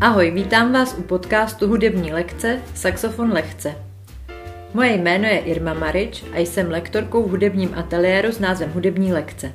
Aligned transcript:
Ahoj, 0.00 0.30
vítám 0.30 0.72
vás 0.72 0.94
u 0.98 1.02
podcastu 1.02 1.68
Hudební 1.68 2.12
lekce 2.12 2.58
Saxofon 2.74 3.32
lehce. 3.32 3.74
Moje 4.74 4.92
jméno 4.92 5.24
je 5.24 5.38
Irma 5.38 5.74
Marič 5.74 6.24
a 6.32 6.38
jsem 6.38 6.70
lektorkou 6.70 7.22
v 7.22 7.30
hudebním 7.30 7.74
ateliéru 7.74 8.32
s 8.32 8.38
názvem 8.38 8.70
Hudební 8.72 9.12
lekce. 9.12 9.52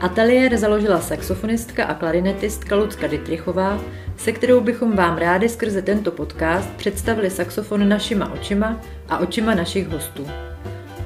Ateliér 0.00 0.56
založila 0.56 1.00
saxofonistka 1.00 1.84
a 1.84 1.94
klarinetistka 1.94 2.76
Lucka 2.76 3.06
Dytrichová, 3.06 3.80
se 4.16 4.32
kterou 4.32 4.60
bychom 4.60 4.96
vám 4.96 5.18
rádi 5.18 5.48
skrze 5.48 5.82
tento 5.82 6.10
podcast 6.10 6.70
představili 6.70 7.30
saxofon 7.30 7.88
našima 7.88 8.32
očima 8.32 8.80
a 9.08 9.18
očima 9.18 9.54
našich 9.54 9.88
hostů. 9.88 10.26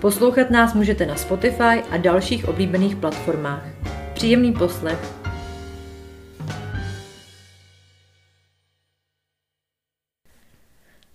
Poslouchat 0.01 0.51
nás 0.51 0.75
můžete 0.75 1.07
na 1.07 1.17
Spotify 1.17 1.83
a 1.91 1.97
dalších 1.97 2.49
oblíbených 2.49 2.97
platformách. 2.97 3.63
Příjemný 4.15 4.53
poslech. 4.53 5.16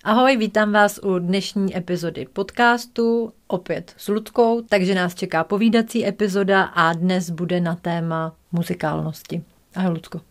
Ahoj, 0.04 0.38
vítám 0.38 0.72
vás 0.72 1.00
u 1.04 1.20
dnešní 1.20 1.78
epizody 1.78 2.28
podcastu, 2.34 3.34
opět 3.48 3.94
s 3.98 4.08
Ludkou, 4.08 4.62
takže 4.62 4.96
nás 4.96 5.16
čeká 5.16 5.44
povídací 5.44 6.08
epizoda 6.08 6.64
a 6.64 6.94
dnes 6.94 7.30
bude 7.30 7.60
na 7.60 7.76
téma 7.76 8.36
muzikálnosti. 8.52 9.44
Ahoj, 9.76 9.94
Ludko. 9.94 10.22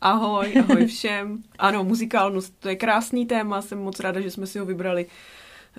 Ahoj, 0.00 0.54
ahoj 0.60 0.86
všem. 0.86 1.38
Ano, 1.58 1.84
muzikálnost, 1.84 2.54
to 2.60 2.68
je 2.68 2.76
krásný 2.76 3.26
téma, 3.26 3.62
jsem 3.62 3.78
moc 3.78 4.00
ráda, 4.00 4.20
že 4.20 4.30
jsme 4.30 4.46
si 4.46 4.58
ho 4.58 4.66
vybrali 4.66 5.06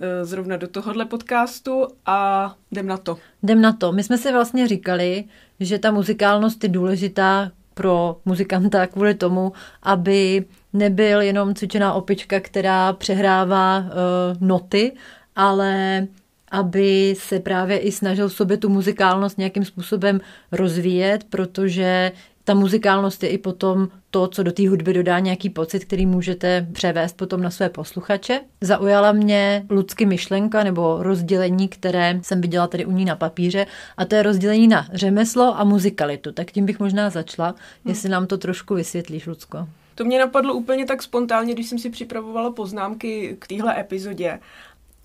eh, 0.02 0.26
zrovna 0.26 0.58
do 0.58 0.68
tohohle 0.68 1.06
podcastu 1.06 1.88
a 2.06 2.56
jdem 2.72 2.88
na 2.88 2.98
to. 2.98 3.18
Jdem 3.44 3.62
na 3.62 3.74
to. 3.74 3.92
My 3.92 4.04
jsme 4.04 4.18
si 4.18 4.32
vlastně 4.32 4.68
říkali, 4.68 5.24
že 5.60 5.80
ta 5.80 5.92
muzikálnost 5.92 6.64
je 6.64 6.70
důležitá 6.70 7.52
pro 7.82 8.18
muzikanta 8.26 8.88
kvůli 8.88 9.14
tomu, 9.14 9.54
aby 9.84 10.46
nebyl 10.74 11.22
jenom 11.22 11.56
cvičená 11.56 11.94
opička, 11.94 12.40
která 12.40 12.94
přehrává 12.94 13.80
uh, 13.80 13.86
noty, 14.48 14.92
ale 15.36 16.08
aby 16.52 17.16
se 17.18 17.40
právě 17.40 17.78
i 17.78 17.92
snažil 17.92 18.30
v 18.30 18.34
sobě 18.34 18.58
tu 18.58 18.70
muzikálnost 18.70 19.38
nějakým 19.38 19.66
způsobem 19.66 20.22
rozvíjet, 20.52 21.24
protože 21.24 22.12
ta 22.44 22.54
muzikálnost 22.54 23.24
je 23.24 23.30
i 23.30 23.38
potom 23.38 23.88
to, 24.12 24.28
co 24.28 24.44
do 24.44 24.52
té 24.52 24.70
hudby 24.70 24.94
dodá 24.94 25.20
nějaký 25.20 25.50
pocit, 25.50 25.86
který 25.86 26.06
můžete 26.06 26.68
převést 26.74 27.18
potom 27.18 27.42
na 27.42 27.50
své 27.50 27.70
posluchače. 27.70 28.42
Zaujala 28.62 29.12
mě 29.12 29.66
Ludsky 29.70 30.06
myšlenka 30.06 30.64
nebo 30.64 31.04
rozdělení, 31.04 31.68
které 31.68 32.20
jsem 32.22 32.42
viděla 32.42 32.68
tady 32.68 32.86
u 32.86 32.92
ní 32.92 33.06
na 33.06 33.16
papíře 33.16 33.66
a 33.98 34.06
to 34.06 34.16
je 34.16 34.24
rozdělení 34.24 34.68
na 34.68 34.88
řemeslo 34.94 35.60
a 35.60 35.64
muzikalitu. 35.64 36.32
Tak 36.32 36.52
tím 36.52 36.66
bych 36.66 36.80
možná 36.80 37.10
začala, 37.10 37.48
hmm. 37.48 37.56
jestli 37.86 38.10
nám 38.10 38.28
to 38.28 38.38
trošku 38.38 38.76
vysvětlíš, 38.76 39.28
Lucko. 39.28 39.68
To 39.96 40.06
mě 40.06 40.20
napadlo 40.20 40.54
úplně 40.54 40.86
tak 40.86 41.04
spontánně, 41.04 41.54
když 41.54 41.70
jsem 41.70 41.80
si 41.80 41.90
připravovala 41.90 42.52
poznámky 42.52 43.36
k 43.40 43.48
téhle 43.48 43.80
epizodě. 43.80 44.40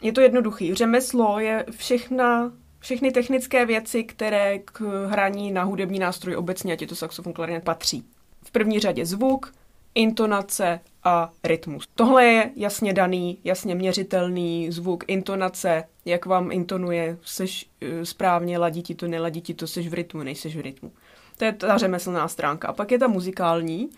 Je 0.02 0.12
to 0.12 0.20
jednoduchý. 0.20 0.74
Řemeslo 0.74 1.38
je 1.38 1.64
všechna 1.70 2.52
všechny 2.80 3.10
technické 3.10 3.66
věci, 3.66 4.04
které 4.04 4.58
k 4.58 5.06
hraní 5.10 5.50
na 5.50 5.62
hudební 5.62 5.98
nástroj 5.98 6.36
obecně, 6.36 6.72
ať 6.72 6.80
je 6.80 6.86
to 6.86 6.96
saxofon, 6.96 7.32
klarinet, 7.32 7.64
patří. 7.64 8.04
V 8.44 8.50
první 8.50 8.80
řadě 8.80 9.06
zvuk, 9.06 9.52
intonace 9.94 10.80
a 11.04 11.30
rytmus. 11.44 11.88
Tohle 11.94 12.24
je 12.24 12.50
jasně 12.56 12.92
daný, 12.92 13.38
jasně 13.44 13.74
měřitelný 13.74 14.70
zvuk, 14.70 15.04
intonace, 15.06 15.84
jak 16.04 16.26
vám 16.26 16.52
intonuje, 16.52 17.18
seš 17.24 17.66
eh, 17.80 18.06
správně, 18.06 18.58
ladí 18.58 18.82
ti 18.82 18.94
to, 18.94 19.08
neladí 19.08 19.40
ti 19.40 19.54
to, 19.54 19.66
seš 19.66 19.88
v 19.88 19.94
rytmu, 19.94 20.22
nejseš 20.22 20.56
v 20.56 20.60
rytmu. 20.60 20.92
To 21.38 21.44
je 21.44 21.52
ta 21.52 21.78
řemeslná 21.78 22.28
stránka. 22.28 22.68
A 22.68 22.72
pak 22.72 22.90
je 22.90 22.98
ta 22.98 23.08
muzikální, 23.08 23.88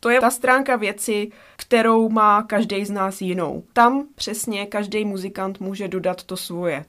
to 0.00 0.10
je 0.10 0.20
ta 0.20 0.30
stránka 0.30 0.76
věci, 0.76 1.30
kterou 1.56 2.08
má 2.08 2.42
každý 2.42 2.84
z 2.84 2.90
nás 2.90 3.20
jinou. 3.20 3.62
Tam 3.72 4.06
přesně 4.14 4.66
každý 4.66 5.04
muzikant 5.04 5.60
může 5.60 5.88
dodat 5.88 6.24
to 6.24 6.36
svoje 6.36 6.84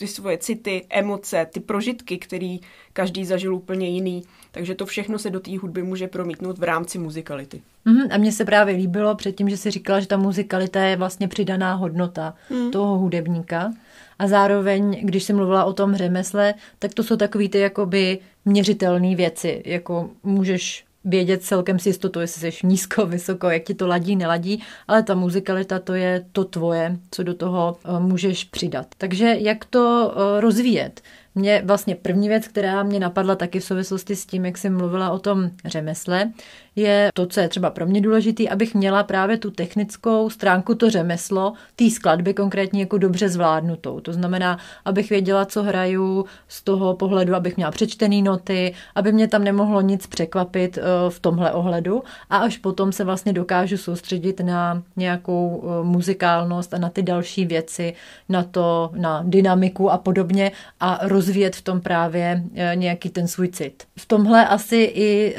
ty 0.00 0.06
svoje 0.06 0.38
city, 0.38 0.86
emoce, 0.90 1.46
ty 1.52 1.60
prožitky, 1.60 2.18
který 2.18 2.60
každý 2.92 3.24
zažil 3.24 3.54
úplně 3.54 3.88
jiný. 3.88 4.22
Takže 4.50 4.74
to 4.74 4.86
všechno 4.86 5.18
se 5.18 5.30
do 5.30 5.40
té 5.40 5.58
hudby 5.58 5.82
může 5.82 6.08
promítnout 6.08 6.58
v 6.58 6.62
rámci 6.62 6.98
muzikality. 6.98 7.62
Mm, 7.84 8.02
a 8.10 8.18
mně 8.18 8.32
se 8.32 8.44
právě 8.44 8.76
líbilo 8.76 9.14
předtím, 9.14 9.48
že 9.48 9.56
si 9.56 9.70
říkala, 9.70 10.00
že 10.00 10.06
ta 10.06 10.16
muzikalita 10.16 10.82
je 10.82 10.96
vlastně 10.96 11.28
přidaná 11.28 11.74
hodnota 11.74 12.34
mm. 12.50 12.70
toho 12.70 12.98
hudebníka. 12.98 13.72
A 14.18 14.28
zároveň, 14.28 15.00
když 15.02 15.24
jsem 15.24 15.36
mluvila 15.36 15.64
o 15.64 15.72
tom 15.72 15.94
řemesle, 15.94 16.54
tak 16.78 16.94
to 16.94 17.02
jsou 17.02 17.16
takové 17.16 17.48
ty 17.48 17.58
jakoby 17.58 18.18
měřitelné 18.44 19.16
věci. 19.16 19.62
Jako 19.66 20.10
můžeš 20.22 20.84
vědět 21.04 21.42
celkem 21.42 21.78
si 21.78 21.88
jistotu, 21.88 22.20
jestli 22.20 22.52
jsi 22.52 22.66
nízko, 22.66 23.06
vysoko, 23.06 23.50
jak 23.50 23.62
ti 23.62 23.74
to 23.74 23.86
ladí, 23.86 24.16
neladí, 24.16 24.62
ale 24.88 25.02
ta 25.02 25.14
muzikalita 25.14 25.78
to 25.78 25.94
je 25.94 26.24
to 26.32 26.44
tvoje, 26.44 26.98
co 27.10 27.22
do 27.22 27.34
toho 27.34 27.76
eh, 27.84 28.00
můžeš 28.00 28.44
přidat. 28.44 28.86
Takže 28.98 29.36
jak 29.38 29.64
to 29.64 30.14
eh, 30.16 30.40
rozvíjet? 30.40 31.00
Mě 31.34 31.62
vlastně 31.64 31.94
první 31.94 32.28
věc, 32.28 32.48
která 32.48 32.82
mě 32.82 33.00
napadla 33.00 33.34
taky 33.34 33.60
v 33.60 33.64
souvislosti 33.64 34.16
s 34.16 34.26
tím, 34.26 34.44
jak 34.44 34.58
jsem 34.58 34.76
mluvila 34.76 35.10
o 35.10 35.18
tom 35.18 35.50
řemesle, 35.64 36.30
je 36.76 37.10
to, 37.14 37.26
co 37.26 37.40
je 37.40 37.48
třeba 37.48 37.70
pro 37.70 37.86
mě 37.86 38.00
důležité, 38.00 38.48
abych 38.48 38.74
měla 38.74 39.02
právě 39.02 39.36
tu 39.36 39.50
technickou 39.50 40.30
stránku, 40.30 40.74
to 40.74 40.90
řemeslo, 40.90 41.52
té 41.76 41.90
skladby 41.90 42.34
konkrétně 42.34 42.80
jako 42.80 42.98
dobře 42.98 43.28
zvládnutou. 43.28 44.00
To 44.00 44.12
znamená, 44.12 44.58
abych 44.84 45.10
věděla, 45.10 45.44
co 45.44 45.62
hraju 45.62 46.24
z 46.48 46.62
toho 46.62 46.94
pohledu, 46.94 47.34
abych 47.34 47.56
měla 47.56 47.70
přečtený 47.70 48.22
noty, 48.22 48.74
aby 48.94 49.12
mě 49.12 49.28
tam 49.28 49.44
nemohlo 49.44 49.80
nic 49.80 50.06
překvapit 50.06 50.78
eh, 50.78 50.82
v 51.08 51.20
tomhle 51.20 51.52
ohledu 51.52 52.02
a 52.30 52.36
až 52.36 52.58
potom 52.58 52.92
se 52.92 53.04
vlastně 53.04 53.32
dokážu 53.32 53.76
soustředit 53.76 54.40
na 54.40 54.82
nějakou 54.96 55.64
eh, 55.64 55.84
muzikálnost 55.84 56.74
a 56.74 56.78
na 56.78 56.88
ty 56.88 57.02
další 57.02 57.44
věci, 57.44 57.94
na 58.28 58.42
to, 58.42 58.90
na 58.94 59.22
dynamiku 59.26 59.90
a 59.90 59.98
podobně 59.98 60.52
a 60.80 60.98
rozvíjet 61.20 61.56
v 61.56 61.62
tom 61.62 61.80
právě 61.80 62.42
eh, 62.54 62.76
nějaký 62.76 63.10
ten 63.10 63.28
svůj 63.28 63.48
cit. 63.48 63.84
V 63.98 64.06
tomhle 64.06 64.46
asi 64.46 64.76
i 64.76 65.36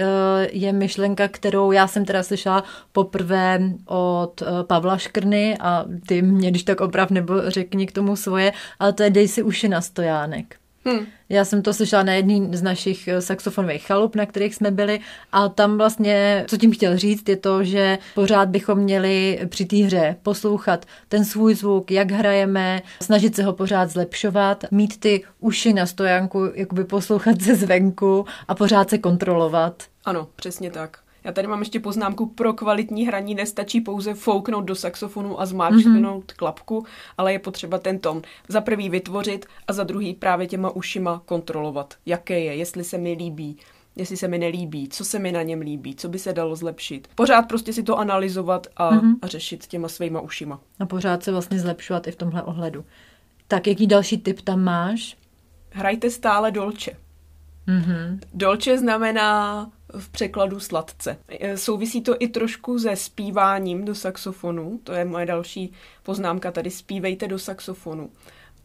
je 0.52 0.74
myšlenka 0.74 1.28
kterou 1.28 1.72
já 1.72 1.88
jsem 1.88 2.06
teda 2.06 2.24
slyšela 2.24 2.64
poprvé 2.92 3.59
od 3.86 4.41
eh, 4.41 4.46
Pavla 4.64 4.97
Škrny 4.97 5.58
a 5.59 5.86
ty 6.08 6.22
mě 6.22 6.50
když 6.50 6.64
tak 6.64 6.81
oprav 6.81 7.09
nebo 7.09 7.34
řekni 7.47 7.88
k 7.88 7.91
tomu 7.91 8.16
svoje, 8.16 8.53
ale 8.80 8.94
to 8.94 9.03
je 9.03 9.09
Dej 9.09 9.28
si 9.28 9.44
uši 9.44 9.68
na 9.68 9.81
stojánek. 9.81 10.61
Hmm. 10.86 11.06
Já 11.30 11.46
jsem 11.46 11.62
to 11.62 11.74
slyšela 11.74 12.03
na 12.03 12.14
jedný 12.14 12.50
z 12.52 12.62
našich 12.62 13.08
eh, 13.08 13.22
saxofonových 13.22 13.88
chalup, 13.88 14.16
na 14.16 14.25
kterých 14.25 14.56
jsme 14.56 14.72
byli 14.72 15.00
a 15.31 15.50
tam 15.50 15.78
vlastně, 15.78 16.46
co 16.47 16.58
tím 16.58 16.72
chtěl 16.72 16.97
říct, 16.97 17.30
je 17.30 17.38
to, 17.38 17.64
že 17.64 17.97
pořád 18.16 18.50
bychom 18.50 18.78
měli 18.78 19.40
při 19.50 19.66
té 19.66 19.75
hře 19.75 20.16
poslouchat 20.24 20.86
ten 21.08 21.25
svůj 21.25 21.56
zvuk, 21.56 21.91
jak 21.91 22.12
hrajeme, 22.12 22.81
snažit 23.02 23.36
se 23.36 23.44
ho 23.44 23.53
pořád 23.53 23.90
zlepšovat, 23.90 24.64
mít 24.72 25.00
ty 25.00 25.24
uši 25.40 25.74
na 25.74 25.86
stojánku, 25.86 26.52
jakoby 26.56 26.84
poslouchat 26.84 27.41
ze 27.41 27.56
zvenku 27.56 28.25
a 28.47 28.56
pořád 28.56 28.90
se 28.90 28.97
kontrolovat. 28.97 29.84
Ano, 30.06 30.28
přesně 30.36 30.72
tak. 30.72 31.01
Já 31.24 31.32
tady 31.32 31.48
mám 31.48 31.59
ještě 31.59 31.80
poznámku, 31.80 32.26
pro 32.26 32.54
kvalitní 32.54 33.08
hraní 33.08 33.36
nestačí 33.36 33.82
pouze 33.82 34.14
fouknout 34.14 34.66
do 34.66 34.76
saxofonu 34.76 35.42
a 35.42 35.46
zmáčknout 35.46 36.26
mm-hmm. 36.26 36.36
klapku, 36.36 36.86
ale 37.18 37.34
je 37.34 37.40
potřeba 37.40 37.78
ten 37.78 38.00
tón 38.00 38.22
za 38.48 38.62
prvý 38.62 38.90
vytvořit 38.90 39.46
a 39.68 39.74
za 39.74 39.84
druhý 39.84 40.14
právě 40.14 40.48
těma 40.48 40.70
ušima 40.70 41.22
kontrolovat, 41.26 41.94
jaké 42.06 42.40
je, 42.40 42.56
jestli 42.56 42.84
se 42.84 42.98
mi 42.98 43.14
líbí, 43.14 43.58
jestli 43.96 44.18
se 44.18 44.28
mi 44.28 44.38
nelíbí, 44.38 44.90
co 44.90 45.06
se 45.06 45.20
mi 45.20 45.32
na 45.32 45.42
něm 45.42 45.62
líbí, 45.62 45.96
co 45.96 46.09
by 46.09 46.20
se 46.20 46.34
dalo 46.34 46.56
zlepšit. 46.56 47.08
Pořád 47.16 47.42
prostě 47.42 47.74
si 47.74 47.84
to 47.84 48.00
analyzovat 48.00 48.68
a, 48.78 48.92
mm-hmm. 48.92 49.16
a 49.22 49.28
řešit 49.28 49.68
těma 49.68 49.88
svýma 49.88 50.22
ušima. 50.22 50.59
A 50.80 50.86
pořád 50.86 51.24
se 51.24 51.32
vlastně 51.32 51.59
zlepšovat 51.59 52.08
i 52.08 52.12
v 52.12 52.16
tomhle 52.16 52.44
ohledu. 52.44 52.85
Tak 53.47 53.68
jaký 53.68 53.88
další 53.88 54.18
tip 54.18 54.41
tam 54.41 54.64
máš? 54.64 55.18
Hrajte 55.70 56.09
stále 56.09 56.52
dolče. 56.52 56.91
Mm-hmm. 57.68 58.20
Dolce 58.34 58.78
znamená 58.78 59.70
v 59.97 60.09
překladu 60.09 60.59
sladce. 60.59 61.17
E, 61.28 61.58
souvisí 61.58 62.02
to 62.02 62.16
i 62.20 62.28
trošku 62.28 62.79
se 62.79 62.96
zpíváním 62.96 63.85
do 63.85 63.96
saxofonu, 63.96 64.79
to 64.84 64.93
je 64.93 65.05
moje 65.05 65.26
další 65.26 65.73
poznámka 66.03 66.52
tady, 66.52 66.72
zpívejte 66.72 67.28
do 67.28 67.40
saxofonu. 67.40 68.09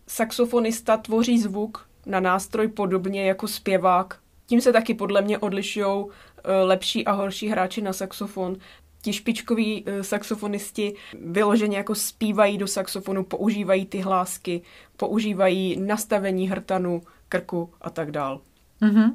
Saxofonista 0.07 0.97
tvoří 0.97 1.39
zvuk 1.39 1.89
na 2.07 2.21
nástroj 2.21 2.69
podobně 2.69 3.25
jako 3.25 3.49
zpěvák. 3.49 4.19
Tím 4.47 4.61
se 4.61 4.73
taky 4.73 4.95
podle 4.95 5.23
mě 5.23 5.39
odlišují 5.39 5.87
e, 5.87 6.63
lepší 6.63 7.05
a 7.07 7.13
horší 7.13 7.49
hráči 7.49 7.83
na 7.83 7.93
saxofon. 7.93 8.57
Ti 9.03 9.13
špičkoví 9.13 9.85
e, 9.87 10.03
saxofonisti 10.05 10.95
vyloženě 11.21 11.77
jako 11.77 11.95
zpívají 11.95 12.59
do 12.59 12.67
saxofonu, 12.67 13.25
používají 13.25 13.87
ty 13.87 14.01
hlásky, 14.01 14.63
používají 14.97 15.81
nastavení 15.81 16.49
hrtanu, 16.49 17.03
krku 17.29 17.71
a 17.81 17.91
tak 17.91 18.11
dál. 18.11 18.41
Mm-hmm. 18.83 19.13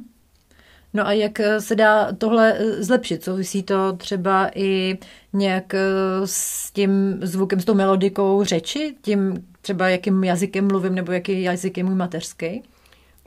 No 0.93 1.07
a 1.07 1.13
jak 1.13 1.39
eh, 1.39 1.61
se 1.61 1.75
dá 1.75 2.11
tohle 2.13 2.53
eh, 2.53 2.83
zlepšit? 2.83 3.23
Souvisí 3.23 3.63
to 3.63 3.93
třeba 3.93 4.51
i 4.55 4.97
nějak 5.33 5.73
eh, 5.73 5.79
s 6.25 6.71
tím 6.71 7.19
zvukem, 7.21 7.59
s 7.59 7.65
tou 7.65 7.73
melodikou 7.73 8.43
řeči? 8.43 8.95
Tím 9.01 9.47
třeba 9.61 9.89
jakým 9.89 10.23
jazykem 10.23 10.67
mluvím 10.67 10.95
nebo 10.95 11.11
jaký 11.11 11.41
jazyk 11.41 11.77
je 11.77 11.83
můj 11.83 11.95
mateřský? 11.95 12.63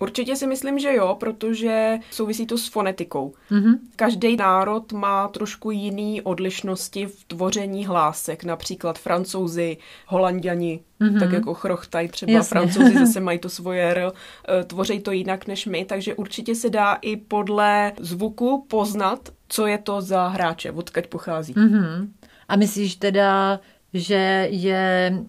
Určitě 0.01 0.37
si 0.37 0.47
myslím, 0.47 0.79
že 0.79 0.95
jo, 0.95 1.17
protože 1.21 1.99
souvisí 2.11 2.47
to 2.47 2.59
s 2.59 2.69
fonetikou. 2.69 3.35
Mm-hmm. 3.51 3.79
Každý 3.97 4.37
národ 4.37 4.93
má 4.93 5.29
trošku 5.29 5.71
jiný 5.71 6.23
odlišnosti 6.23 7.07
v 7.07 7.25
tvoření 7.25 7.87
hlásek, 7.87 8.45
například 8.45 8.99
francouzi, 8.99 9.77
holanděni, 10.07 10.81
mm-hmm. 11.01 11.19
tak 11.19 11.33
jako 11.33 11.55
chrochtaj 11.55 12.09
třeba 12.09 12.33
Jasně. 12.33 12.49
francouzi 12.49 12.99
zase 13.07 13.21
mají 13.21 13.39
to 13.39 13.49
svoje 13.49 13.91
R, 13.91 14.13
eh, 14.49 14.65
tvoří 14.65 15.01
to 15.01 15.11
jinak 15.11 15.47
než 15.47 15.67
my, 15.67 15.85
takže 15.85 16.15
určitě 16.15 16.55
se 16.55 16.71
dá 16.71 16.95
i 16.95 17.17
podle 17.17 17.93
zvuku 18.01 18.67
poznat, 18.69 19.29
co 19.49 19.67
je 19.67 19.79
to 19.79 20.01
za 20.01 20.29
hráče, 20.29 20.73
odkud 20.73 21.07
pochází. 21.07 21.55
Mm-hmm. 21.55 22.09
A 22.49 22.57
myslíš 22.57 22.97
teda, 22.97 23.61
že 23.95 24.49
je 24.51 25.25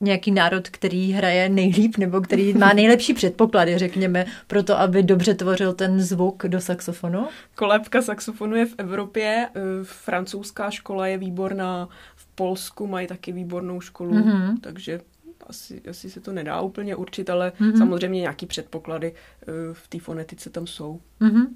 nějaký 0.00 0.30
národ, 0.30 0.68
který 0.68 1.12
hraje 1.12 1.48
nejlíp 1.48 1.96
nebo 1.96 2.20
který 2.20 2.54
má 2.54 2.72
nejlepší 2.72 3.14
předpoklady, 3.14 3.78
řekněme, 3.78 4.26
pro 4.46 4.62
to, 4.62 4.80
aby 4.80 5.02
dobře 5.02 5.34
tvořil 5.34 5.72
ten 5.72 6.00
zvuk 6.00 6.46
do 6.46 6.60
saxofonu? 6.60 7.26
Kolébka 7.54 8.02
saxofonu 8.02 8.56
je 8.56 8.66
v 8.66 8.74
Evropě, 8.78 9.48
eh, 9.54 9.60
francouzská 9.82 10.70
škola 10.70 11.06
je 11.06 11.18
výborná, 11.18 11.88
v 12.16 12.26
Polsku 12.26 12.86
mají 12.86 13.06
taky 13.06 13.32
výbornou 13.32 13.80
školu, 13.80 14.14
mm-hmm. 14.14 14.54
takže 14.60 15.00
asi, 15.46 15.82
asi 15.90 16.10
se 16.10 16.20
to 16.20 16.32
nedá 16.32 16.60
úplně 16.60 16.96
určit, 16.96 17.30
ale 17.30 17.52
mm-hmm. 17.60 17.78
samozřejmě 17.78 18.20
nějaký 18.20 18.46
předpoklady 18.46 19.12
eh, 19.12 19.44
v 19.72 19.88
té 19.88 19.98
fonetice 19.98 20.50
tam 20.50 20.66
jsou. 20.66 21.00
Mm-hmm. 21.20 21.46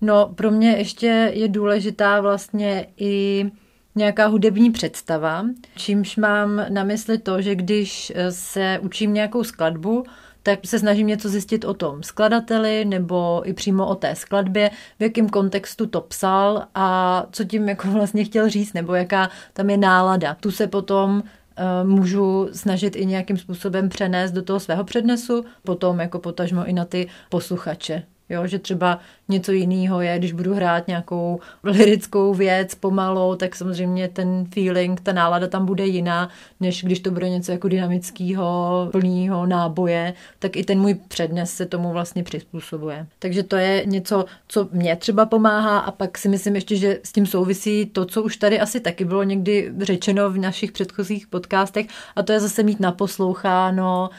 No, 0.00 0.32
pro 0.34 0.50
mě 0.50 0.70
ještě 0.70 1.32
je 1.34 1.48
důležitá 1.48 2.20
vlastně 2.20 2.86
i 2.96 3.46
nějaká 3.96 4.26
hudební 4.26 4.70
představa, 4.70 5.46
čímž 5.76 6.16
mám 6.16 6.66
na 6.68 6.84
mysli 6.84 7.18
to, 7.18 7.42
že 7.42 7.54
když 7.54 8.12
eh, 8.14 8.32
se 8.32 8.78
učím 8.82 9.14
nějakou 9.14 9.44
skladbu, 9.44 10.04
tak 10.46 10.58
se 10.64 10.78
snažím 10.78 11.06
něco 11.06 11.28
zjistit 11.28 11.64
o 11.64 11.74
tom 11.74 12.02
skladateli 12.02 12.84
nebo 12.84 13.42
i 13.44 13.52
přímo 13.52 13.86
o 13.86 13.94
té 13.94 14.14
skladbě, 14.14 14.70
v 14.98 15.02
jakém 15.02 15.28
kontextu 15.28 15.86
to 15.86 16.00
psal 16.00 16.66
a 16.74 17.26
co 17.30 17.44
tím 17.44 17.68
jako 17.68 17.88
vlastně 17.90 18.24
chtěl 18.24 18.48
říct, 18.48 18.72
nebo 18.72 18.94
jaká 18.94 19.30
tam 19.52 19.70
je 19.70 19.76
nálada. 19.76 20.36
Tu 20.40 20.50
se 20.50 20.66
potom 20.66 21.22
uh, 21.22 21.88
můžu 21.88 22.48
snažit 22.52 22.96
i 22.96 23.06
nějakým 23.06 23.36
způsobem 23.36 23.88
přenést 23.88 24.32
do 24.32 24.42
toho 24.42 24.60
svého 24.60 24.84
přednesu, 24.84 25.44
potom 25.62 26.00
jako 26.00 26.18
potažmo 26.18 26.64
i 26.64 26.72
na 26.72 26.84
ty 26.84 27.08
posluchače. 27.28 28.02
Jo, 28.28 28.46
že 28.46 28.58
třeba 28.58 28.98
něco 29.28 29.52
jiného 29.52 30.00
je, 30.00 30.18
když 30.18 30.32
budu 30.32 30.54
hrát 30.54 30.88
nějakou 30.88 31.40
lirickou 31.64 32.34
věc 32.34 32.74
pomalou, 32.74 33.34
tak 33.34 33.56
samozřejmě 33.56 34.08
ten 34.08 34.44
feeling, 34.54 35.00
ta 35.00 35.12
nálada 35.12 35.46
tam 35.46 35.66
bude 35.66 35.86
jiná, 35.86 36.28
než 36.60 36.84
když 36.84 37.00
to 37.00 37.10
bude 37.10 37.28
něco 37.28 37.52
jako 37.52 37.68
dynamického, 37.68 38.88
plného 38.92 39.46
náboje, 39.46 40.14
tak 40.38 40.56
i 40.56 40.64
ten 40.64 40.80
můj 40.80 40.94
přednes 40.94 41.54
se 41.54 41.66
tomu 41.66 41.92
vlastně 41.92 42.22
přizpůsobuje. 42.22 43.06
Takže 43.18 43.42
to 43.42 43.56
je 43.56 43.82
něco, 43.86 44.24
co 44.48 44.68
mě 44.72 44.96
třeba 44.96 45.26
pomáhá 45.26 45.78
a 45.78 45.90
pak 45.90 46.18
si 46.18 46.28
myslím 46.28 46.54
ještě, 46.54 46.76
že 46.76 46.98
s 47.04 47.12
tím 47.12 47.26
souvisí 47.26 47.86
to, 47.86 48.04
co 48.04 48.22
už 48.22 48.36
tady 48.36 48.60
asi 48.60 48.80
taky 48.80 49.04
bylo 49.04 49.22
někdy 49.22 49.72
řečeno 49.80 50.30
v 50.30 50.38
našich 50.38 50.72
předchozích 50.72 51.26
podcastech 51.26 51.86
a 52.16 52.22
to 52.22 52.32
je 52.32 52.40
zase 52.40 52.62
mít 52.62 52.80
naposloucháno, 52.80 54.10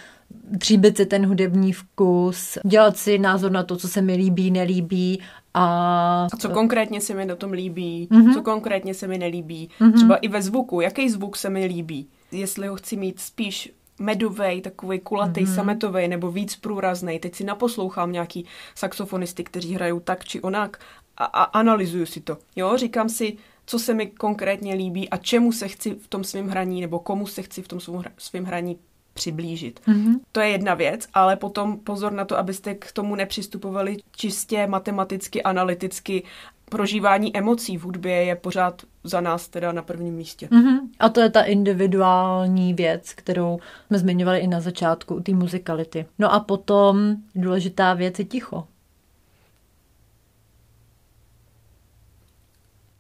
tříbit 0.60 0.98
si 0.98 1.06
ten 1.06 1.26
hudební 1.26 1.74
vkus, 1.74 2.58
dělat 2.66 2.98
si 2.98 3.18
názor 3.18 3.52
na 3.52 3.64
to, 3.64 3.78
co 3.78 3.88
se 3.88 4.02
mi 4.02 4.16
líbí, 4.16 4.52
nelíbí 4.52 5.22
a... 5.54 6.28
a 6.34 6.38
co 6.38 6.50
konkrétně 6.50 7.02
se 7.02 7.14
mi 7.14 7.26
na 7.26 7.36
tom 7.36 7.52
líbí, 7.52 8.08
mm-hmm. 8.12 8.34
co 8.34 8.42
konkrétně 8.42 8.94
se 8.94 9.08
mi 9.08 9.18
nelíbí. 9.18 9.70
Mm-hmm. 9.80 9.94
Třeba 9.94 10.16
i 10.16 10.28
ve 10.28 10.42
zvuku, 10.42 10.82
jaký 10.82 11.10
zvuk 11.10 11.38
se 11.38 11.50
mi 11.50 11.66
líbí. 11.66 12.08
Jestli 12.32 12.68
ho 12.68 12.76
chci 12.76 12.98
mít 12.98 13.20
spíš 13.20 13.74
medovej, 14.00 14.62
takový 14.62 15.00
kulatý, 15.00 15.42
mm-hmm. 15.42 15.56
sametový 15.56 16.08
nebo 16.08 16.32
víc 16.32 16.56
průrazný. 16.56 17.20
Teď 17.20 17.36
si 17.36 17.44
naposlouchám 17.44 18.12
nějaký 18.12 18.46
saxofonisty, 18.76 19.44
kteří 19.44 19.74
hrajou 19.74 20.00
tak 20.00 20.26
či 20.26 20.42
onak 20.42 20.80
a, 21.18 21.26
a 21.26 21.44
analyzuju 21.44 22.06
si 22.06 22.22
to. 22.22 22.38
Jo, 22.56 22.78
říkám 22.78 23.10
si, 23.10 23.38
co 23.66 23.80
se 23.80 23.94
mi 23.94 24.08
konkrétně 24.08 24.74
líbí 24.74 25.10
a 25.10 25.18
čemu 25.18 25.52
se 25.52 25.68
chci 25.68 25.96
v 25.96 26.08
tom 26.08 26.24
svém 26.24 26.48
hraní 26.48 26.82
nebo 26.82 27.00
komu 27.00 27.28
se 27.28 27.42
chci 27.42 27.62
v 27.62 27.68
tom 27.68 27.80
svém 28.18 28.46
hraní 28.46 28.78
přiblížit. 29.18 29.80
Mm-hmm. 29.88 30.14
To 30.32 30.40
je 30.40 30.50
jedna 30.50 30.74
věc, 30.74 31.08
ale 31.14 31.36
potom 31.36 31.80
pozor 31.80 32.12
na 32.12 32.26
to, 32.26 32.38
abyste 32.38 32.76
k 32.76 32.92
tomu 32.92 33.16
nepřistupovali 33.16 33.98
čistě 34.16 34.68
matematicky, 34.68 35.44
analyticky. 35.44 36.24
Prožívání 36.70 37.38
emocí 37.38 37.78
v 37.78 37.84
hudbě 37.84 38.24
je 38.24 38.36
pořád 38.36 38.82
za 39.04 39.22
nás 39.22 39.48
teda 39.48 39.72
na 39.72 39.82
prvním 39.82 40.14
místě. 40.14 40.48
Mm-hmm. 40.48 40.80
A 41.00 41.10
to 41.10 41.22
je 41.22 41.30
ta 41.30 41.42
individuální 41.42 42.74
věc, 42.74 43.14
kterou 43.14 43.60
jsme 43.88 44.00
zmiňovali 44.00 44.40
i 44.40 44.48
na 44.48 44.60
začátku 44.60 45.16
u 45.16 45.20
té 45.20 45.34
muzikality. 45.34 46.06
No 46.20 46.34
a 46.34 46.40
potom 46.40 47.16
důležitá 47.36 47.94
věc 47.94 48.20
je 48.20 48.26
ticho. 48.26 48.68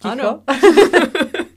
Ticho? 0.01 0.11
Ano. 0.11 0.43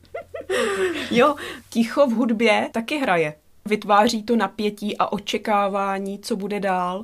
jo, 1.10 1.34
ticho 1.70 2.06
v 2.06 2.12
hudbě 2.12 2.68
taky 2.72 2.98
hraje 2.98 3.34
vytváří 3.64 4.22
to 4.22 4.36
napětí 4.36 4.96
a 4.96 5.12
očekávání, 5.12 6.18
co 6.18 6.36
bude 6.36 6.60
dál. 6.60 7.02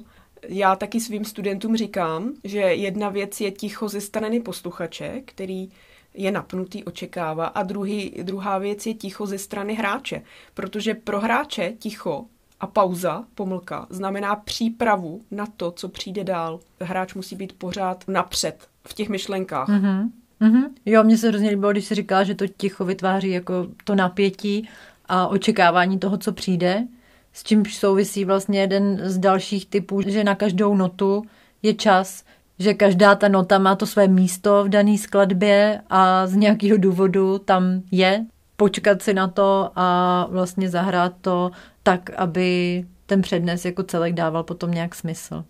Já 0.49 0.76
taky 0.76 1.00
svým 1.00 1.25
studentům 1.25 1.76
říkám, 1.76 2.32
že 2.44 2.58
jedna 2.61 3.08
věc 3.08 3.41
je 3.41 3.50
ticho 3.50 3.88
ze 3.88 4.00
strany 4.00 4.41
posluchače, 4.41 5.23
který 5.25 5.69
je 6.14 6.32
napnutý, 6.32 6.85
očekává, 6.85 7.47
a 7.47 7.62
druhý, 7.62 8.14
druhá 8.23 8.58
věc 8.58 8.87
je 8.87 8.94
ticho 8.94 9.26
ze 9.26 9.38
strany 9.38 9.75
hráče, 9.75 10.23
protože 10.55 10.94
pro 10.94 11.20
hráče 11.20 11.73
ticho 11.79 12.26
a 12.61 12.67
pauza, 12.67 13.25
pomlka, 13.35 13.87
znamená 13.91 14.37
přípravu 14.37 15.23
na 15.31 15.47
to, 15.56 15.70
co 15.70 15.88
přijde 15.88 16.25
dál. 16.25 16.61
Hráč 16.81 17.14
musí 17.14 17.37
být 17.37 17.52
pořád 17.52 18.05
napřed 18.09 18.69
v 18.88 18.94
těch 18.94 19.09
myšlenkách. 19.09 19.69
Mm-hmm. 19.69 20.11
Mm-hmm. 20.41 20.70
Jo, 20.87 21.05
mně 21.05 21.19
se 21.19 21.29
hrozně 21.29 21.50
líbilo, 21.50 21.73
když 21.73 21.85
se 21.85 21.94
říká, 21.94 22.25
že 22.25 22.35
to 22.35 22.47
ticho 22.47 22.85
vytváří 22.85 23.31
jako 23.31 23.67
to 23.85 23.94
napětí 23.94 24.69
a 25.08 25.26
očekávání 25.26 25.99
toho, 25.99 26.19
co 26.19 26.32
přijde, 26.32 26.87
s 27.32 27.43
čímž 27.43 27.76
souvisí 27.76 28.25
vlastně 28.25 28.61
jeden 28.61 29.00
z 29.03 29.19
dalších 29.19 29.67
typů, 29.67 30.00
že 30.06 30.25
na 30.25 30.35
každou 30.35 30.75
notu 30.75 31.23
je 31.62 31.75
čas, 31.75 32.25
že 32.58 32.75
každá 32.75 33.14
ta 33.14 33.29
nota 33.29 33.58
má 33.58 33.76
to 33.76 33.87
své 33.87 34.08
místo 34.08 34.64
v 34.64 34.69
dané 34.69 34.99
skladbě 34.99 35.81
a 35.91 36.26
z 36.26 36.37
nějakého 36.37 36.79
důvodu 36.79 37.38
tam 37.38 37.82
je. 37.91 38.26
Počkat 38.56 39.03
si 39.03 39.14
na 39.14 39.29
to 39.29 39.70
a 39.76 40.26
vlastně 40.31 40.69
zahrát 40.69 41.12
to 41.20 41.50
tak, 41.82 42.11
aby 42.11 42.85
ten 43.06 43.23
přednes 43.23 43.64
jako 43.64 43.83
celek 43.83 44.14
dával 44.14 44.42
potom 44.42 44.71
nějak 44.71 44.95
smysl. 44.95 45.45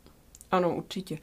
Ano, 0.50 0.76
určitě. 0.76 1.19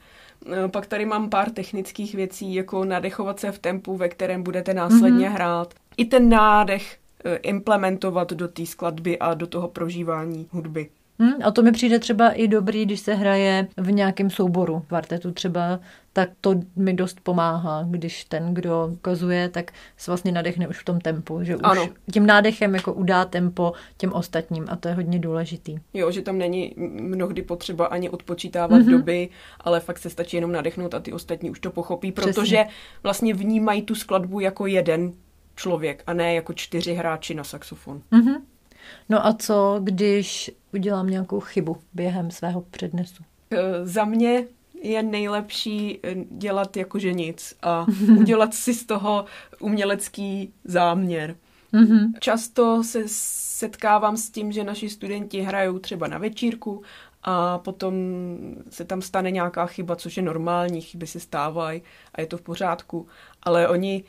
E, 0.64 0.68
pak 0.68 0.86
tady 0.86 1.04
mám 1.04 1.30
pár 1.30 1.50
technických 1.50 2.14
věcí, 2.14 2.54
jako 2.54 2.84
nadechovat 2.84 3.40
se 3.40 3.52
v 3.52 3.58
tempu, 3.58 3.96
ve 3.96 4.08
kterém 4.08 4.42
budete 4.42 4.74
následně 4.74 5.28
mm-hmm. 5.28 5.34
hrát. 5.34 5.74
I 5.96 6.04
ten 6.04 6.28
nádech 6.28 6.98
implementovat 7.42 8.32
do 8.32 8.48
té 8.48 8.66
skladby 8.66 9.18
a 9.18 9.34
do 9.34 9.46
toho 9.46 9.68
prožívání 9.68 10.46
hudby. 10.50 10.88
Hmm, 11.18 11.34
a 11.44 11.50
to 11.50 11.62
mi 11.62 11.72
přijde 11.72 11.98
třeba 11.98 12.30
i 12.30 12.48
dobrý, 12.48 12.84
když 12.84 13.00
se 13.00 13.14
hraje 13.14 13.68
v 13.76 13.92
nějakém 13.92 14.30
souboru 14.30 14.82
kvartetu 14.88 15.32
třeba, 15.32 15.80
tak 16.12 16.30
to 16.40 16.54
mi 16.76 16.94
dost 16.94 17.20
pomáhá, 17.20 17.86
když 17.90 18.24
ten, 18.24 18.54
kdo 18.54 18.88
ukazuje, 18.92 19.48
tak 19.48 19.72
se 19.96 20.10
vlastně 20.10 20.32
nadechne 20.32 20.68
už 20.68 20.78
v 20.78 20.84
tom 20.84 21.00
tempu, 21.00 21.38
že 21.42 21.56
už 21.56 21.62
ano. 21.64 21.88
tím 22.12 22.26
nádechem 22.26 22.74
jako 22.74 22.92
udá 22.92 23.24
tempo 23.24 23.72
těm 23.96 24.12
ostatním 24.12 24.64
a 24.68 24.76
to 24.76 24.88
je 24.88 24.94
hodně 24.94 25.18
důležitý. 25.18 25.78
Jo, 25.94 26.10
že 26.10 26.22
tam 26.22 26.38
není 26.38 26.74
mnohdy 26.76 27.42
potřeba 27.42 27.86
ani 27.86 28.10
odpočítávat 28.10 28.82
mm-hmm. 28.82 28.90
doby, 28.90 29.28
ale 29.60 29.80
fakt 29.80 29.98
se 29.98 30.10
stačí 30.10 30.36
jenom 30.36 30.52
nadechnout 30.52 30.94
a 30.94 31.00
ty 31.00 31.12
ostatní 31.12 31.50
už 31.50 31.60
to 31.60 31.70
pochopí, 31.70 32.12
protože 32.12 32.32
Přesně. 32.32 32.68
vlastně 33.02 33.34
vnímají 33.34 33.82
tu 33.82 33.94
skladbu 33.94 34.40
jako 34.40 34.66
jeden 34.66 35.12
člověk 35.56 36.02
a 36.06 36.12
ne 36.12 36.34
jako 36.34 36.52
čtyři 36.52 36.94
hráči 36.94 37.34
na 37.34 37.44
saxofon. 37.44 38.02
Mm-hmm. 38.12 38.40
No 39.08 39.26
a 39.26 39.32
co, 39.32 39.80
když 39.82 40.50
udělám 40.72 41.10
nějakou 41.10 41.40
chybu 41.40 41.76
během 41.94 42.30
svého 42.30 42.60
přednesu? 42.60 43.22
E, 43.50 43.86
za 43.86 44.04
mě 44.04 44.46
je 44.82 45.02
nejlepší 45.02 45.98
e, 46.02 46.14
dělat 46.30 46.76
jakože 46.76 47.12
nic 47.12 47.54
a 47.62 47.86
udělat 48.18 48.54
si 48.54 48.74
z 48.74 48.86
toho 48.86 49.24
umělecký 49.60 50.52
záměr. 50.64 51.36
Mm-hmm. 51.72 52.12
Často 52.20 52.84
se 52.84 53.02
setkávám 53.06 54.16
s 54.16 54.30
tím, 54.30 54.52
že 54.52 54.64
naši 54.64 54.88
studenti 54.88 55.40
hrajou 55.40 55.78
třeba 55.78 56.06
na 56.06 56.18
večírku 56.18 56.82
a 57.22 57.58
potom 57.58 57.94
se 58.70 58.84
tam 58.84 59.02
stane 59.02 59.30
nějaká 59.30 59.66
chyba, 59.66 59.96
což 59.96 60.16
je 60.16 60.22
normální, 60.22 60.80
chyby 60.80 61.06
se 61.06 61.20
stávají 61.20 61.82
a 62.14 62.20
je 62.20 62.26
to 62.26 62.36
v 62.38 62.42
pořádku, 62.42 63.06
ale 63.42 63.68
oni 63.68 64.04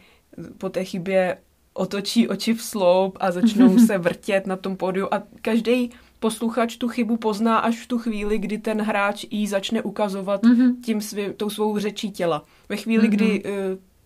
po 0.57 0.69
té 0.69 0.83
chybě 0.83 1.37
otočí 1.73 2.27
oči 2.27 2.53
v 2.53 2.61
sloup 2.61 3.17
a 3.19 3.31
začnou 3.31 3.79
se 3.87 3.97
vrtět 3.97 4.47
na 4.47 4.55
tom 4.55 4.77
pódiu 4.77 5.07
a 5.11 5.23
každý 5.41 5.91
posluchač 6.19 6.77
tu 6.77 6.87
chybu 6.87 7.17
pozná 7.17 7.57
až 7.57 7.83
v 7.83 7.87
tu 7.87 7.97
chvíli, 7.97 8.37
kdy 8.37 8.57
ten 8.57 8.81
hráč 8.81 9.25
jí 9.29 9.47
začne 9.47 9.81
ukazovat 9.81 10.43
mm-hmm. 10.43 10.81
tím 10.85 11.01
svý, 11.01 11.23
tou 11.37 11.49
svou 11.49 11.79
řečí 11.79 12.11
těla. 12.11 12.45
Ve 12.69 12.77
chvíli, 12.77 13.07
mm-hmm. 13.07 13.11
kdy 13.11 13.43
uh, 13.43 13.49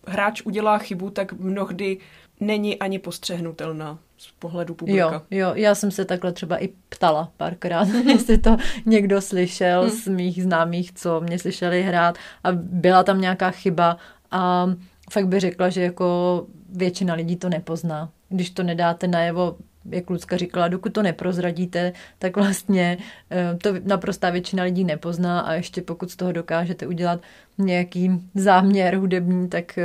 hráč 0.06 0.42
udělá 0.42 0.78
chybu, 0.78 1.10
tak 1.10 1.32
mnohdy 1.32 1.98
není 2.40 2.78
ani 2.78 2.98
postřehnutelná. 2.98 3.98
z 4.18 4.30
pohledu 4.38 4.74
publika. 4.74 5.12
Jo, 5.12 5.22
jo, 5.30 5.52
já 5.54 5.74
jsem 5.74 5.90
se 5.90 6.04
takhle 6.04 6.32
třeba 6.32 6.62
i 6.62 6.68
ptala 6.88 7.32
párkrát, 7.36 7.88
jestli 8.06 8.38
to 8.38 8.56
někdo 8.86 9.20
slyšel 9.20 9.80
hmm. 9.80 9.90
z 9.90 10.08
mých 10.08 10.42
známých, 10.42 10.92
co 10.92 11.20
mě 11.20 11.38
slyšeli 11.38 11.82
hrát 11.82 12.18
a 12.44 12.52
byla 12.52 13.02
tam 13.02 13.20
nějaká 13.20 13.50
chyba 13.50 13.96
a 14.30 14.66
fakt 15.10 15.28
by 15.28 15.40
řekla, 15.40 15.68
že 15.68 15.82
jako 15.82 16.46
většina 16.72 17.14
lidí 17.14 17.36
to 17.36 17.48
nepozná. 17.48 18.10
Když 18.28 18.50
to 18.50 18.62
nedáte 18.62 19.08
najevo, 19.08 19.56
jak 19.90 20.10
Lucka 20.10 20.36
říkala, 20.36 20.68
dokud 20.68 20.92
to 20.92 21.02
neprozradíte, 21.02 21.92
tak 22.18 22.36
vlastně 22.36 22.98
eh, 23.30 23.58
to 23.62 23.74
naprostá 23.84 24.30
většina 24.30 24.62
lidí 24.62 24.84
nepozná 24.84 25.40
a 25.40 25.52
ještě 25.52 25.82
pokud 25.82 26.10
z 26.10 26.16
toho 26.16 26.32
dokážete 26.32 26.86
udělat 26.86 27.20
nějaký 27.58 28.10
záměr 28.34 28.96
hudební, 28.96 29.48
tak 29.48 29.78
eh, 29.78 29.84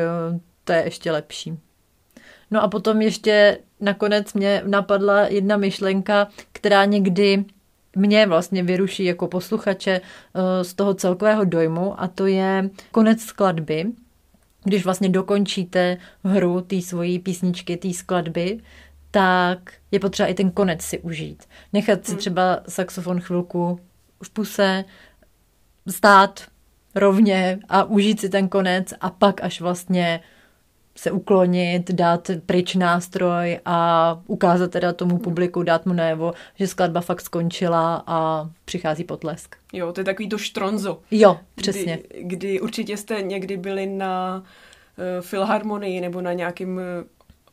to 0.64 0.74
je 0.74 0.84
ještě 0.84 1.12
lepší. 1.12 1.60
No 2.52 2.64
a 2.64 2.68
potom 2.68 3.02
ještě 3.02 3.58
nakonec 3.80 4.34
mě 4.34 4.62
napadla 4.66 5.28
jedna 5.28 5.58
myšlenka, 5.58 6.28
která 6.52 6.86
někdy 6.86 7.46
mě 7.96 8.28
vlastně 8.28 8.64
vyruší 8.64 9.06
jako 9.06 9.28
posluchače 9.28 10.02
eh, 10.02 10.64
z 10.64 10.74
toho 10.74 10.94
celkového 10.94 11.46
dojmu 11.46 12.02
a 12.02 12.08
to 12.08 12.26
je 12.26 12.70
konec 12.92 13.22
skladby, 13.22 13.86
když 14.66 14.86
vlastně 14.86 15.10
dokončíte 15.10 15.98
hru 16.24 16.62
té 16.62 16.82
svojí 16.82 17.20
písničky, 17.20 17.78
té 17.78 17.94
skladby, 17.94 18.60
tak 19.12 19.74
je 19.92 20.00
potřeba 20.00 20.28
i 20.28 20.34
ten 20.34 20.52
konec 20.52 20.82
si 20.82 21.00
užít. 21.00 21.44
Nechat 21.74 22.06
si 22.06 22.12
hmm. 22.12 22.20
třeba 22.20 22.60
saxofon 22.68 23.20
chvilku 23.20 23.80
v 24.24 24.30
puse, 24.30 24.86
stát 25.88 26.46
rovně 26.96 27.60
a 27.70 27.84
užít 27.84 28.20
si 28.20 28.30
ten 28.30 28.50
konec 28.50 28.94
a 29.02 29.10
pak 29.10 29.44
až 29.44 29.62
vlastně 29.62 30.20
se 30.98 31.12
uklonit, 31.12 31.92
dát 31.92 32.32
pryč 32.46 32.76
nástroj 32.76 33.60
a 33.66 34.20
ukázat 34.28 34.72
teda 34.72 34.94
tomu 34.94 35.18
publiku, 35.18 35.64
dát 35.64 35.86
mu 35.86 35.94
najevo, 35.94 36.34
že 36.56 36.68
skladba 36.68 37.02
fakt 37.02 37.22
skončila 37.22 38.04
a 38.08 38.50
přichází 38.66 39.04
potlesk. 39.04 39.56
Jo, 39.74 39.94
to 39.94 40.02
je 40.02 40.06
takový 40.06 40.30
to 40.30 40.38
štronzo. 40.38 41.00
Jo, 41.12 41.40
přesně. 41.56 42.00
Kdy, 42.12 42.24
kdy 42.24 42.62
určitě 42.62 42.98
jste 42.98 43.22
někdy 43.22 43.58
byli 43.58 43.86
na 43.86 44.44
uh, 44.44 44.44
filharmonii 45.22 46.02
nebo 46.02 46.22
na 46.22 46.34
nějakým 46.34 46.78
uh, 46.78 46.82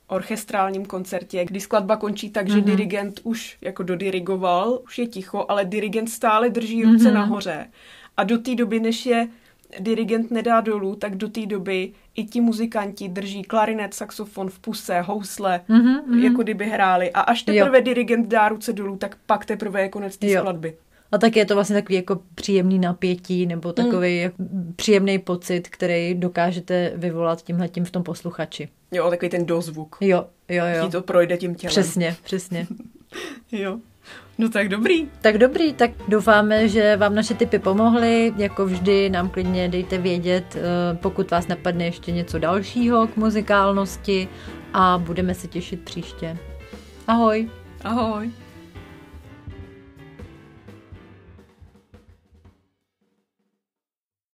orchestrálním 0.06 0.87
koncertě, 0.87 1.44
kdy 1.44 1.61
skladba 1.61 1.96
končí 1.96 2.30
tak, 2.30 2.49
že 2.49 2.54
mm-hmm. 2.54 2.64
dirigent 2.64 3.20
už 3.22 3.56
jako 3.61 3.82
dodirigoval, 3.82 4.78
už 4.84 4.99
je 4.99 5.06
ticho, 5.06 5.46
ale 5.49 5.64
dirigent 5.64 6.11
stále 6.11 6.50
drží 6.50 6.84
ruce 6.84 7.04
mm-hmm. 7.04 7.14
nahoře. 7.14 7.66
A 8.16 8.25
do 8.25 8.38
té 8.38 8.54
doby, 8.54 8.80
než 8.80 9.06
je 9.06 9.28
dirigent 9.81 10.31
nedá 10.31 10.61
dolů, 10.61 10.97
tak 10.97 11.17
do 11.17 11.29
té 11.29 11.47
doby 11.47 11.93
i 12.14 12.25
ti 12.25 12.41
muzikanti 12.41 13.09
drží 13.09 13.43
klarinet, 13.43 13.95
saxofon 13.95 14.50
v 14.50 14.59
puse, 14.59 15.00
housle, 15.00 15.61
mm-hmm, 15.69 16.23
jako 16.23 16.43
kdyby 16.43 16.67
hráli. 16.67 17.11
A 17.11 17.21
až 17.21 17.43
teprve 17.43 17.79
jo. 17.79 17.85
dirigent 17.85 18.29
dá 18.29 18.49
ruce 18.49 18.73
dolů, 18.73 18.97
tak 18.97 19.17
pak 19.26 19.45
teprve 19.45 19.83
je 19.83 19.88
konec 19.88 20.17
té 20.17 20.38
skladby. 20.38 20.75
A 21.12 21.19
tak 21.19 21.37
je 21.37 21.47
to 21.47 21.55
vlastně 21.55 21.76
takový 21.76 21.95
jako 21.95 22.21
příjemný 22.35 22.79
napětí 22.79 23.47
nebo 23.47 23.73
takový 23.73 24.31
mm. 24.38 24.73
příjemný 24.76 25.19
pocit, 25.19 25.69
který 25.69 26.14
dokážete 26.14 26.93
vyvolat 26.95 27.43
tímhletím 27.43 27.85
v 27.85 27.91
tom 27.91 28.02
posluchači. 28.02 28.69
Jo, 28.93 29.11
takový 29.11 29.29
ten 29.29 29.47
dozvuk. 29.47 29.97
Jo, 30.00 30.26
jo, 30.49 30.64
jo. 30.67 30.87
Ti 30.87 30.93
to 30.93 31.02
projde 31.02 31.37
tím 31.37 31.55
tělem. 31.55 31.71
Přesně, 31.71 32.17
přesně. 32.25 32.67
jo. 33.52 33.79
No 34.38 34.49
tak 34.49 34.68
dobrý. 34.68 35.09
Tak 35.21 35.38
dobrý, 35.38 35.73
tak 35.73 35.90
doufáme, 36.09 36.68
že 36.68 36.97
vám 36.97 37.14
naše 37.14 37.35
typy 37.35 37.59
pomohly. 37.59 38.32
Jako 38.37 38.66
vždy 38.66 39.11
nám 39.11 39.28
klidně 39.28 39.68
dejte 39.68 39.99
vědět, 39.99 40.56
eh, 40.56 40.61
pokud 40.94 41.30
vás 41.30 41.49
napadne 41.49 41.85
ještě 41.85 42.12
něco 42.12 42.38
dalšího 42.38 43.06
k 43.06 43.16
muzikálnosti 43.16 44.28
a 44.75 44.99
budeme 44.99 45.35
se 45.35 45.49
těšit 45.49 45.80
příště. 45.80 46.38
Ahoj. 47.06 47.50
Ahoj. 47.85 48.30